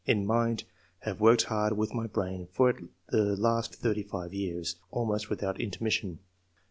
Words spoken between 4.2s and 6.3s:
years, almost without intermission.